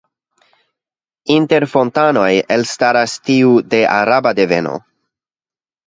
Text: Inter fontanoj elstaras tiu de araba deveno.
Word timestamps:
Inter 1.33 1.67
fontanoj 1.75 2.31
elstaras 2.57 3.17
tiu 3.31 3.55
de 3.75 3.87
araba 4.01 4.37
deveno. 4.45 4.77